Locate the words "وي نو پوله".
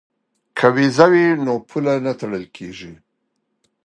1.11-1.93